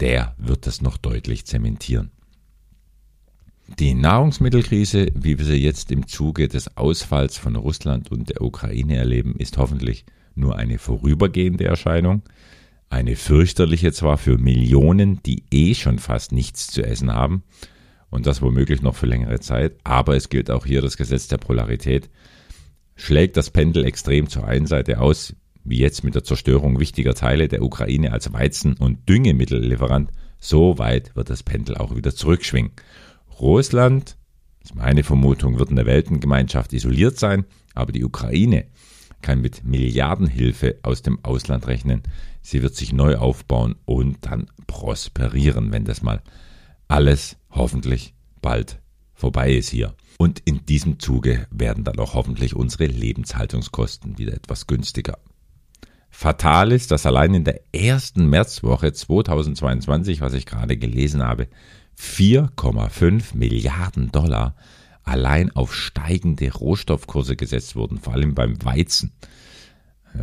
der 0.00 0.34
wird 0.38 0.66
das 0.66 0.82
noch 0.82 0.96
deutlich 0.96 1.46
zementieren. 1.46 2.10
Die 3.78 3.94
Nahrungsmittelkrise, 3.94 5.06
wie 5.14 5.38
wir 5.38 5.44
sie 5.44 5.54
jetzt 5.54 5.92
im 5.92 6.08
Zuge 6.08 6.48
des 6.48 6.76
Ausfalls 6.76 7.36
von 7.36 7.54
Russland 7.54 8.10
und 8.10 8.28
der 8.28 8.42
Ukraine 8.42 8.96
erleben, 8.96 9.36
ist 9.38 9.58
hoffentlich 9.58 10.04
nur 10.34 10.56
eine 10.56 10.78
vorübergehende 10.78 11.64
Erscheinung, 11.64 12.22
eine 12.88 13.14
fürchterliche 13.14 13.92
zwar 13.92 14.18
für 14.18 14.38
Millionen, 14.38 15.22
die 15.22 15.44
eh 15.52 15.74
schon 15.74 16.00
fast 16.00 16.32
nichts 16.32 16.66
zu 16.66 16.82
essen 16.82 17.12
haben, 17.12 17.44
und 18.10 18.26
das 18.26 18.42
womöglich 18.42 18.82
noch 18.82 18.96
für 18.96 19.06
längere 19.06 19.38
Zeit, 19.38 19.76
aber 19.84 20.16
es 20.16 20.28
gilt 20.28 20.50
auch 20.50 20.66
hier 20.66 20.82
das 20.82 20.96
Gesetz 20.96 21.28
der 21.28 21.38
Polarität. 21.38 22.10
Schlägt 22.96 23.36
das 23.36 23.50
Pendel 23.50 23.84
extrem 23.84 24.28
zur 24.28 24.44
einen 24.46 24.66
Seite 24.66 25.00
aus, 25.00 25.36
wie 25.64 25.78
jetzt 25.78 26.04
mit 26.04 26.14
der 26.14 26.24
Zerstörung 26.24 26.80
wichtiger 26.80 27.14
Teile 27.14 27.48
der 27.48 27.62
Ukraine 27.62 28.12
als 28.12 28.32
Weizen- 28.32 28.74
und 28.74 29.08
Düngemittellieferant, 29.08 30.10
so 30.38 30.78
weit 30.78 31.14
wird 31.14 31.30
das 31.30 31.42
Pendel 31.42 31.76
auch 31.76 31.94
wieder 31.94 32.14
zurückschwingen. 32.14 32.72
Russland, 33.38 34.16
ist 34.62 34.74
meine 34.74 35.02
Vermutung, 35.02 35.58
wird 35.58 35.70
in 35.70 35.76
der 35.76 35.86
Weltengemeinschaft 35.86 36.72
isoliert 36.72 37.18
sein, 37.18 37.44
aber 37.74 37.92
die 37.92 38.04
Ukraine 38.04 38.66
kann 39.22 39.40
mit 39.40 39.64
Milliardenhilfe 39.64 40.78
aus 40.82 41.02
dem 41.02 41.22
Ausland 41.24 41.66
rechnen. 41.66 42.02
Sie 42.42 42.62
wird 42.62 42.74
sich 42.74 42.92
neu 42.92 43.16
aufbauen 43.16 43.76
und 43.84 44.18
dann 44.22 44.46
prosperieren, 44.66 45.72
wenn 45.72 45.84
das 45.84 46.02
mal 46.02 46.22
alles 46.88 47.36
hoffentlich 47.50 48.14
bald 48.40 48.80
vorbei 49.12 49.52
ist 49.54 49.68
hier. 49.68 49.94
Und 50.18 50.40
in 50.40 50.64
diesem 50.66 50.98
Zuge 50.98 51.46
werden 51.50 51.84
dann 51.84 51.98
auch 51.98 52.14
hoffentlich 52.14 52.54
unsere 52.56 52.86
Lebenshaltungskosten 52.86 54.18
wieder 54.18 54.34
etwas 54.34 54.66
günstiger. 54.66 55.18
Fatal 56.10 56.72
ist, 56.72 56.90
dass 56.90 57.06
allein 57.06 57.34
in 57.34 57.44
der 57.44 57.60
ersten 57.72 58.28
Märzwoche 58.28 58.92
2022, 58.92 60.20
was 60.20 60.34
ich 60.34 60.44
gerade 60.44 60.76
gelesen 60.76 61.22
habe, 61.22 61.48
4,5 61.98 63.36
Milliarden 63.36 64.10
Dollar 64.10 64.54
allein 65.04 65.54
auf 65.54 65.74
steigende 65.74 66.52
Rohstoffkurse 66.52 67.36
gesetzt 67.36 67.76
wurden, 67.76 67.98
vor 67.98 68.12
allem 68.12 68.34
beim 68.34 68.62
Weizen. 68.64 69.12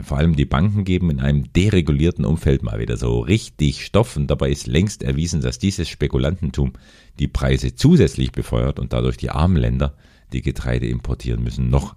Vor 0.04 0.18
allem 0.18 0.36
die 0.36 0.46
Banken 0.46 0.84
geben 0.84 1.10
in 1.10 1.22
einem 1.22 1.52
deregulierten 1.54 2.26
Umfeld 2.26 2.62
mal 2.62 2.80
wieder 2.80 2.98
so 2.98 3.20
richtig 3.20 3.86
Stoff 3.86 4.18
und 4.18 4.28
dabei 4.28 4.50
ist 4.50 4.68
längst 4.68 5.02
erwiesen, 5.02 5.40
dass 5.42 5.60
dieses 5.60 5.88
Spekulantentum 5.88 6.74
die 7.20 7.30
Preise 7.30 7.74
zusätzlich 7.74 8.34
befeuert 8.34 8.80
und 8.80 8.92
dadurch 8.92 9.16
die 9.16 9.30
armen 9.30 9.56
Länder, 9.56 9.96
die 10.34 10.42
Getreide 10.42 10.88
importieren 10.88 11.42
müssen, 11.42 11.70
noch 11.70 11.96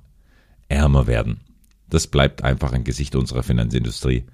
ärmer 0.69 1.09
werden. 1.09 1.41
Das 1.91 2.07
bleibt 2.07 2.43
einfach 2.43 2.73
ein 2.73 2.85
Gesicht 2.85 3.17
unserer 3.17 3.43
Finanzindustrie, 3.43 4.25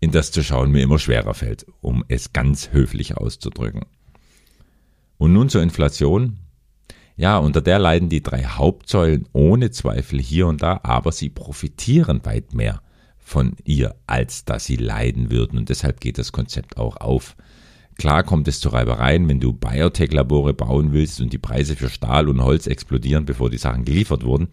in 0.00 0.10
das 0.10 0.32
zu 0.32 0.42
schauen 0.42 0.70
mir 0.70 0.82
immer 0.82 0.98
schwerer 0.98 1.34
fällt, 1.34 1.66
um 1.80 2.04
es 2.08 2.32
ganz 2.32 2.72
höflich 2.72 3.16
auszudrücken. 3.16 3.84
Und 5.18 5.32
nun 5.32 5.48
zur 5.48 5.62
Inflation. 5.62 6.38
Ja, 7.16 7.38
unter 7.38 7.60
der 7.60 7.78
leiden 7.78 8.08
die 8.08 8.22
drei 8.22 8.44
Hauptsäulen 8.44 9.28
ohne 9.32 9.70
Zweifel 9.70 10.20
hier 10.20 10.48
und 10.48 10.62
da, 10.62 10.80
aber 10.82 11.12
sie 11.12 11.28
profitieren 11.28 12.24
weit 12.24 12.54
mehr 12.54 12.82
von 13.18 13.54
ihr, 13.64 13.94
als 14.06 14.44
dass 14.44 14.64
sie 14.64 14.76
leiden 14.76 15.30
würden. 15.30 15.58
Und 15.58 15.68
deshalb 15.68 16.00
geht 16.00 16.18
das 16.18 16.32
Konzept 16.32 16.76
auch 16.76 16.96
auf. 16.96 17.36
Klar 17.96 18.24
kommt 18.24 18.48
es 18.48 18.60
zu 18.60 18.70
Reibereien, 18.70 19.28
wenn 19.28 19.40
du 19.40 19.52
Biotech-Labore 19.52 20.54
bauen 20.54 20.92
willst 20.92 21.20
und 21.20 21.32
die 21.32 21.38
Preise 21.38 21.76
für 21.76 21.88
Stahl 21.88 22.28
und 22.28 22.42
Holz 22.42 22.66
explodieren, 22.66 23.24
bevor 23.24 23.50
die 23.50 23.58
Sachen 23.58 23.84
geliefert 23.84 24.24
wurden. 24.24 24.48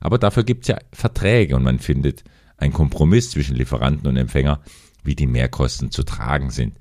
Aber 0.00 0.18
dafür 0.18 0.44
gibt 0.44 0.62
es 0.62 0.68
ja 0.68 0.78
Verträge 0.92 1.56
und 1.56 1.62
man 1.62 1.78
findet 1.78 2.24
einen 2.56 2.72
Kompromiss 2.72 3.30
zwischen 3.30 3.56
Lieferanten 3.56 4.08
und 4.08 4.16
Empfänger, 4.16 4.60
wie 5.04 5.14
die 5.14 5.26
Mehrkosten 5.26 5.90
zu 5.90 6.04
tragen 6.04 6.50
sind. 6.50 6.78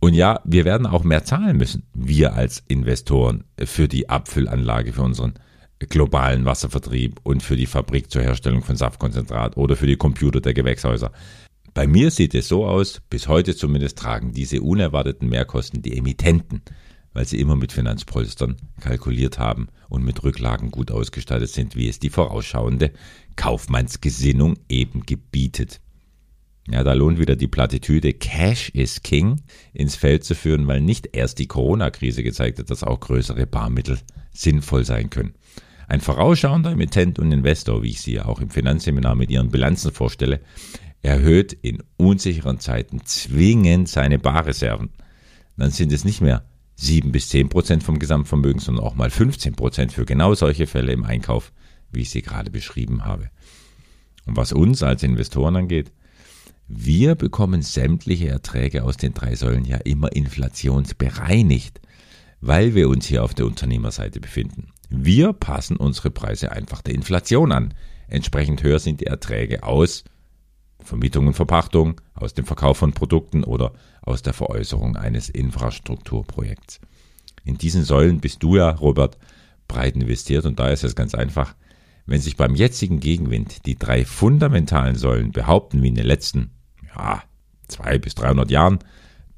Und 0.00 0.14
ja, 0.14 0.40
wir 0.44 0.64
werden 0.64 0.86
auch 0.86 1.04
mehr 1.04 1.24
zahlen 1.24 1.56
müssen, 1.56 1.84
wir 1.94 2.34
als 2.34 2.62
Investoren, 2.68 3.44
für 3.64 3.88
die 3.88 4.08
Abfüllanlage 4.08 4.92
für 4.92 5.02
unseren 5.02 5.34
globalen 5.78 6.44
Wasservertrieb 6.44 7.20
und 7.22 7.42
für 7.42 7.56
die 7.56 7.66
Fabrik 7.66 8.10
zur 8.10 8.22
Herstellung 8.22 8.62
von 8.62 8.76
Saftkonzentrat 8.76 9.56
oder 9.56 9.76
für 9.76 9.86
die 9.86 9.96
Computer 9.96 10.40
der 10.40 10.54
Gewächshäuser. 10.54 11.12
Bei 11.74 11.86
mir 11.86 12.10
sieht 12.10 12.34
es 12.34 12.48
so 12.48 12.66
aus, 12.66 13.00
bis 13.08 13.28
heute 13.28 13.56
zumindest 13.56 13.98
tragen 13.98 14.32
diese 14.32 14.60
unerwarteten 14.60 15.28
Mehrkosten 15.28 15.80
die 15.80 15.96
Emittenten, 15.96 16.60
weil 17.14 17.26
sie 17.26 17.40
immer 17.40 17.56
mit 17.56 17.72
Finanzpolstern 17.72 18.56
kalkuliert 18.80 19.38
haben 19.38 19.68
und 19.88 20.04
mit 20.04 20.22
Rücklagen 20.22 20.70
gut 20.70 20.90
ausgestattet 20.90 21.48
sind, 21.48 21.74
wie 21.74 21.88
es 21.88 21.98
die 21.98 22.10
vorausschauende 22.10 22.92
Kaufmannsgesinnung 23.36 24.58
eben 24.68 25.06
gebietet. 25.06 25.80
Ja, 26.68 26.84
da 26.84 26.92
lohnt 26.92 27.18
wieder 27.18 27.36
die 27.36 27.48
Plattitüde 27.48 28.12
Cash 28.12 28.68
is 28.70 29.02
King 29.02 29.40
ins 29.72 29.96
Feld 29.96 30.24
zu 30.24 30.34
führen, 30.34 30.66
weil 30.66 30.80
nicht 30.80 31.08
erst 31.16 31.38
die 31.38 31.48
Corona-Krise 31.48 32.22
gezeigt 32.22 32.58
hat, 32.58 32.70
dass 32.70 32.84
auch 32.84 33.00
größere 33.00 33.46
Barmittel 33.46 33.98
sinnvoll 34.32 34.84
sein 34.84 35.10
können. 35.10 35.34
Ein 35.88 36.00
vorausschauender 36.00 36.70
Emittent 36.70 37.18
und 37.18 37.32
Investor, 37.32 37.82
wie 37.82 37.90
ich 37.90 38.00
sie 38.00 38.14
ja 38.14 38.26
auch 38.26 38.40
im 38.40 38.50
Finanzseminar 38.50 39.14
mit 39.14 39.30
ihren 39.30 39.50
Bilanzen 39.50 39.92
vorstelle, 39.92 40.40
erhöht 41.02 41.52
in 41.52 41.82
unsicheren 41.96 42.60
Zeiten 42.60 43.04
zwingend 43.04 43.88
seine 43.88 44.18
Barreserven. 44.18 44.90
Dann 45.56 45.70
sind 45.70 45.92
es 45.92 46.04
nicht 46.04 46.20
mehr 46.20 46.44
7 46.76 47.12
bis 47.12 47.28
10 47.28 47.48
Prozent 47.48 47.82
vom 47.82 47.98
Gesamtvermögen, 47.98 48.60
sondern 48.60 48.84
auch 48.84 48.94
mal 48.94 49.10
15 49.10 49.54
Prozent 49.54 49.92
für 49.92 50.04
genau 50.04 50.34
solche 50.34 50.66
Fälle 50.66 50.92
im 50.92 51.04
Einkauf, 51.04 51.52
wie 51.90 52.02
ich 52.02 52.10
sie 52.10 52.22
gerade 52.22 52.50
beschrieben 52.50 53.04
habe. 53.04 53.30
Und 54.26 54.36
was 54.36 54.52
uns 54.52 54.82
als 54.82 55.02
Investoren 55.02 55.56
angeht, 55.56 55.92
wir 56.68 57.16
bekommen 57.16 57.62
sämtliche 57.62 58.28
Erträge 58.28 58.84
aus 58.84 58.96
den 58.96 59.14
drei 59.14 59.34
Säulen 59.34 59.64
ja 59.64 59.76
immer 59.78 60.12
inflationsbereinigt, 60.12 61.80
weil 62.40 62.74
wir 62.74 62.88
uns 62.88 63.06
hier 63.06 63.24
auf 63.24 63.34
der 63.34 63.46
Unternehmerseite 63.46 64.20
befinden. 64.20 64.68
Wir 64.88 65.32
passen 65.32 65.76
unsere 65.76 66.10
Preise 66.10 66.52
einfach 66.52 66.80
der 66.80 66.94
Inflation 66.94 67.52
an. 67.52 67.74
Entsprechend 68.08 68.62
höher 68.62 68.78
sind 68.78 69.00
die 69.00 69.06
Erträge 69.06 69.64
aus 69.64 70.04
Vermietung 70.84 71.26
und 71.26 71.34
Verpachtung, 71.34 72.00
aus 72.14 72.34
dem 72.34 72.44
Verkauf 72.44 72.78
von 72.78 72.92
Produkten 72.92 73.44
oder 73.44 73.72
aus 74.02 74.22
der 74.22 74.32
Veräußerung 74.32 74.96
eines 74.96 75.28
Infrastrukturprojekts. 75.28 76.80
In 77.44 77.58
diesen 77.58 77.84
Säulen 77.84 78.20
bist 78.20 78.42
du 78.42 78.56
ja, 78.56 78.70
Robert, 78.70 79.18
breit 79.68 79.94
investiert 79.96 80.44
und 80.46 80.58
da 80.58 80.68
ist 80.68 80.84
es 80.84 80.94
ganz 80.94 81.14
einfach. 81.14 81.54
Wenn 82.06 82.20
sich 82.20 82.36
beim 82.36 82.54
jetzigen 82.54 83.00
Gegenwind 83.00 83.64
die 83.66 83.78
drei 83.78 84.04
fundamentalen 84.04 84.96
Säulen 84.96 85.32
behaupten 85.32 85.82
wie 85.82 85.88
in 85.88 85.94
den 85.94 86.06
letzten, 86.06 86.50
ja, 86.94 87.22
zwei 87.68 87.98
bis 87.98 88.14
300 88.14 88.50
Jahren, 88.50 88.80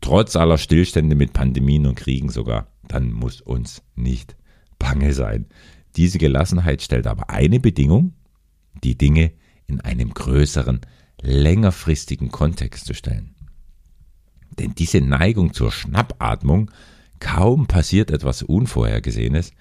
trotz 0.01 0.37
aller 0.37 0.59
Stillstände 0.59 1.15
mit 1.15 1.33
Pandemien 1.33 1.87
und 1.87 1.95
Kriegen 1.95 2.31
sogar, 2.31 2.69
dann 2.89 3.13
muss 3.13 3.41
uns 3.41 3.83
nicht 3.95 4.37
bange 4.79 5.13
sein. 5.13 5.47
Diese 5.97 6.19
Gelassenheit 6.19 6.83
stellt 6.83 7.07
aber 7.07 7.31
eine 7.31 7.61
Bedingung, 7.61 8.15
die 8.83 8.99
Dinge 8.99 9.33
in 9.67 9.81
einem 9.81 10.13
größeren, 10.13 10.81
längerfristigen 11.25 12.31
Kontext 12.31 12.87
zu 12.87 12.95
stellen. 12.95 13.35
Denn 14.59 14.75
diese 14.75 15.01
Neigung 15.01 15.53
zur 15.53 15.73
Schnappatmung, 15.73 16.71
kaum 17.19 17.67
passiert 17.67 18.11
etwas 18.11 18.43
Unvorhergesehenes, 18.43 19.53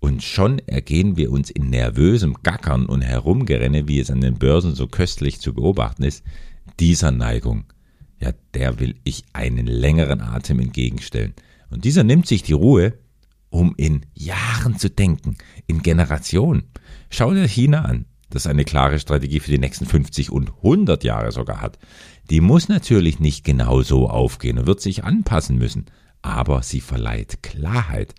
und 0.00 0.22
schon 0.22 0.60
ergehen 0.60 1.16
wir 1.16 1.32
uns 1.32 1.50
in 1.50 1.70
nervösem 1.70 2.36
Gackern 2.44 2.86
und 2.86 3.02
Herumgerenne, 3.02 3.88
wie 3.88 3.98
es 3.98 4.10
an 4.10 4.20
den 4.20 4.38
Börsen 4.38 4.76
so 4.76 4.86
köstlich 4.86 5.40
zu 5.40 5.54
beobachten 5.54 6.04
ist, 6.04 6.22
dieser 6.78 7.10
Neigung, 7.10 7.64
ja, 8.20 8.32
der 8.54 8.78
will 8.78 8.94
ich 9.02 9.24
einen 9.32 9.66
längeren 9.66 10.20
Atem 10.20 10.60
entgegenstellen. 10.60 11.34
Und 11.70 11.84
dieser 11.84 12.04
nimmt 12.04 12.28
sich 12.28 12.44
die 12.44 12.52
Ruhe, 12.52 12.94
um 13.50 13.74
in 13.76 14.06
Jahren 14.14 14.78
zu 14.78 14.90
denken, 14.90 15.36
in 15.66 15.82
Generationen. 15.82 16.64
Schau 17.10 17.32
dir 17.32 17.48
China 17.48 17.82
an, 17.82 18.04
das 18.30 18.46
eine 18.46 18.64
klare 18.64 18.98
Strategie 18.98 19.40
für 19.40 19.50
die 19.50 19.58
nächsten 19.58 19.86
50 19.86 20.30
und 20.30 20.52
100 20.56 21.04
Jahre 21.04 21.32
sogar 21.32 21.60
hat. 21.60 21.78
Die 22.30 22.40
muss 22.40 22.68
natürlich 22.68 23.20
nicht 23.20 23.44
genau 23.44 23.82
so 23.82 24.08
aufgehen 24.08 24.58
und 24.58 24.66
wird 24.66 24.80
sich 24.80 25.04
anpassen 25.04 25.56
müssen, 25.56 25.86
aber 26.20 26.62
sie 26.62 26.80
verleiht 26.80 27.42
Klarheit. 27.42 28.14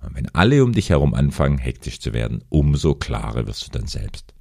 Und 0.00 0.14
wenn 0.14 0.28
alle 0.34 0.62
um 0.62 0.72
dich 0.72 0.90
herum 0.90 1.14
anfangen, 1.14 1.58
hektisch 1.58 1.98
zu 1.98 2.12
werden, 2.12 2.44
umso 2.48 2.94
klarer 2.94 3.46
wirst 3.46 3.66
du 3.66 3.70
dann 3.78 3.88
selbst. 3.88 4.32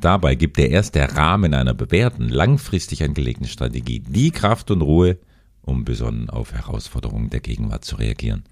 Dabei 0.00 0.34
gibt 0.34 0.58
der 0.58 0.70
erste 0.70 1.16
Rahmen 1.16 1.54
einer 1.54 1.72
bewährten, 1.72 2.28
langfristig 2.28 3.02
angelegten 3.02 3.46
Strategie 3.46 4.00
die 4.00 4.30
Kraft 4.30 4.70
und 4.70 4.82
Ruhe, 4.82 5.18
um 5.62 5.84
besonnen 5.84 6.28
auf 6.28 6.52
Herausforderungen 6.52 7.30
der 7.30 7.40
Gegenwart 7.40 7.84
zu 7.84 7.96
reagieren. 7.96 8.44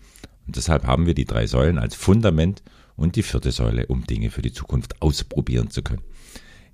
Und 0.46 0.56
deshalb 0.56 0.86
haben 0.86 1.06
wir 1.06 1.14
die 1.14 1.26
drei 1.26 1.46
Säulen 1.46 1.78
als 1.78 1.94
Fundament 1.94 2.62
und 2.96 3.16
die 3.16 3.22
vierte 3.22 3.52
Säule, 3.52 3.86
um 3.86 4.06
Dinge 4.06 4.30
für 4.30 4.42
die 4.42 4.52
Zukunft 4.52 5.00
ausprobieren 5.02 5.70
zu 5.70 5.82
können. 5.82 6.02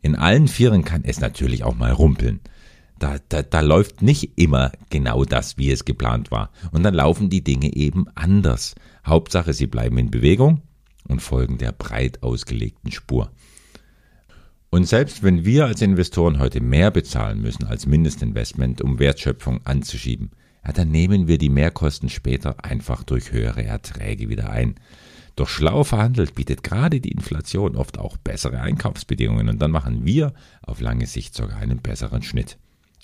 In 0.03 0.17
allen 0.17 0.49
Vieren 0.49 0.85
kann 0.85 1.05
es 1.05 1.21
natürlich 1.21 1.65
auch 1.65 1.75
mal 1.75 1.93
rumpeln. 1.93 2.41
Da, 2.99 3.17
da, 3.29 3.43
da 3.43 3.61
läuft 3.61 4.03
nicht 4.03 4.33
immer 4.37 4.73
genau 4.91 5.25
das, 5.25 5.57
wie 5.57 5.71
es 5.71 5.85
geplant 5.85 6.31
war. 6.31 6.50
Und 6.71 6.83
dann 6.83 6.95
laufen 6.95 7.31
die 7.31 7.43
Dinge 7.43 7.75
eben 7.75 8.07
anders. 8.15 8.75
Hauptsache, 9.07 9.55
sie 9.55 9.67
bleiben 9.67 9.97
in 9.99 10.11
Bewegung 10.11 10.62
und 11.09 11.21
folgen 11.21 11.59
der 11.59 11.73
breit 11.73 12.23
ausgelegten 12.23 12.93
Spur. 12.93 13.31
Und 14.71 14.87
selbst 14.87 15.23
wenn 15.23 15.45
wir 15.45 15.67
als 15.67 15.83
Investoren 15.83 16.39
heute 16.39 16.61
mehr 16.61 16.91
bezahlen 16.91 17.41
müssen 17.41 17.67
als 17.67 17.87
Mindestinvestment, 17.87 18.81
um 18.81 18.99
Wertschöpfung 18.99 19.61
anzuschieben, 19.67 20.31
ja, 20.65 20.73
dann 20.73 20.91
nehmen 20.91 21.27
wir 21.27 21.39
die 21.39 21.49
Mehrkosten 21.49 22.09
später 22.09 22.65
einfach 22.65 23.03
durch 23.03 23.33
höhere 23.33 23.65
Erträge 23.65 24.29
wieder 24.29 24.50
ein. 24.50 24.77
Doch 25.40 25.49
schlau 25.49 25.85
verhandelt 25.85 26.35
bietet 26.35 26.62
gerade 26.62 27.00
die 27.00 27.12
Inflation 27.12 27.75
oft 27.75 27.97
auch 27.97 28.18
bessere 28.18 28.61
Einkaufsbedingungen 28.61 29.49
und 29.49 29.59
dann 29.59 29.70
machen 29.70 30.04
wir 30.04 30.35
auf 30.61 30.82
lange 30.82 31.06
Sicht 31.06 31.35
sogar 31.35 31.56
einen 31.56 31.78
besseren 31.78 32.23
Schnitt. 32.23 32.59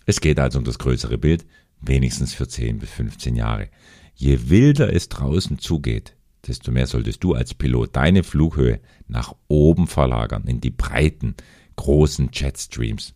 Es 0.04 0.20
geht 0.20 0.38
also 0.38 0.58
um 0.58 0.66
das 0.66 0.78
größere 0.78 1.16
Bild, 1.16 1.46
wenigstens 1.80 2.34
für 2.34 2.46
10 2.46 2.78
bis 2.78 2.90
15 2.90 3.36
Jahre. 3.36 3.70
Je 4.14 4.50
wilder 4.50 4.92
es 4.92 5.08
draußen 5.08 5.58
zugeht, 5.60 6.14
desto 6.46 6.72
mehr 6.72 6.86
solltest 6.86 7.24
du 7.24 7.32
als 7.32 7.54
Pilot 7.54 7.96
deine 7.96 8.22
Flughöhe 8.22 8.80
nach 9.08 9.34
oben 9.48 9.86
verlagern 9.86 10.44
in 10.46 10.60
die 10.60 10.68
breiten, 10.68 11.36
großen 11.76 12.28
Jetstreams. 12.34 13.14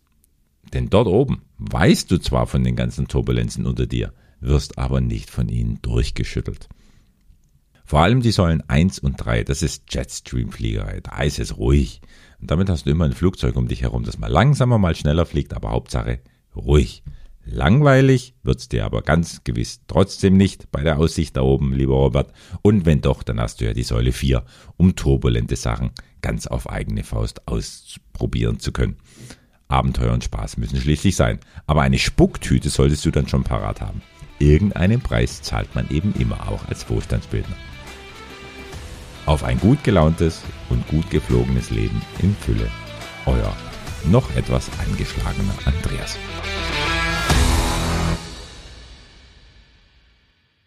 Denn 0.73 0.89
dort 0.89 1.05
oben 1.05 1.43
weißt 1.59 2.09
du 2.09 2.17
zwar 2.17 2.47
von 2.47 2.63
den 2.63 2.75
ganzen 2.75 3.07
Turbulenzen 3.07 3.67
unter 3.67 3.85
dir, 3.85 4.13
wirst 4.39 4.79
aber 4.79 4.99
nicht 4.99 5.29
von 5.29 5.47
ihnen 5.47 5.77
durchgeschüttelt. 5.83 6.69
Vor 7.91 7.99
allem 7.99 8.21
die 8.21 8.31
Säulen 8.31 8.63
1 8.69 8.99
und 8.99 9.17
3, 9.17 9.43
das 9.43 9.61
ist 9.61 9.93
Jetstream-Fliegerei, 9.93 11.01
da 11.01 11.23
ist 11.23 11.39
es 11.39 11.57
ruhig. 11.57 11.99
Und 12.39 12.49
damit 12.49 12.69
hast 12.69 12.85
du 12.85 12.89
immer 12.89 13.03
ein 13.03 13.11
Flugzeug 13.11 13.57
um 13.57 13.67
dich 13.67 13.81
herum, 13.81 14.05
das 14.05 14.17
mal 14.17 14.31
langsamer, 14.31 14.77
mal 14.77 14.95
schneller 14.95 15.25
fliegt, 15.25 15.53
aber 15.53 15.71
Hauptsache 15.71 16.21
ruhig. 16.55 17.03
Langweilig 17.43 18.33
wird's 18.43 18.69
dir 18.69 18.85
aber 18.85 19.01
ganz 19.01 19.43
gewiss 19.43 19.81
trotzdem 19.87 20.37
nicht 20.37 20.71
bei 20.71 20.83
der 20.83 20.99
Aussicht 20.99 21.35
da 21.35 21.41
oben, 21.41 21.73
lieber 21.73 21.95
Robert. 21.95 22.31
Und 22.61 22.85
wenn 22.85 23.01
doch, 23.01 23.23
dann 23.23 23.41
hast 23.41 23.59
du 23.59 23.65
ja 23.65 23.73
die 23.73 23.83
Säule 23.83 24.13
4, 24.13 24.45
um 24.77 24.95
turbulente 24.95 25.57
Sachen 25.57 25.91
ganz 26.21 26.47
auf 26.47 26.69
eigene 26.69 27.03
Faust 27.03 27.45
ausprobieren 27.45 28.59
zu 28.59 28.71
können. 28.71 28.95
Abenteuer 29.67 30.13
und 30.13 30.23
Spaß 30.23 30.55
müssen 30.55 30.79
schließlich 30.79 31.17
sein. 31.17 31.41
Aber 31.67 31.81
eine 31.81 31.99
Spucktüte 31.99 32.69
solltest 32.69 33.05
du 33.05 33.11
dann 33.11 33.27
schon 33.27 33.43
parat 33.43 33.81
haben. 33.81 34.01
Irgendeinen 34.39 35.01
Preis 35.01 35.41
zahlt 35.41 35.75
man 35.75 35.89
eben 35.89 36.13
immer 36.17 36.47
auch 36.47 36.65
als 36.69 36.83
Vorstandsbildner. 36.83 37.57
Auf 39.25 39.43
ein 39.43 39.59
gut 39.59 39.83
gelauntes 39.83 40.41
und 40.69 40.87
gut 40.87 41.09
geflogenes 41.09 41.69
Leben 41.69 42.01
in 42.19 42.35
Fülle. 42.35 42.67
Euer 43.25 43.55
noch 44.05 44.35
etwas 44.35 44.69
angeschlagener 44.79 45.53
Andreas. 45.65 46.17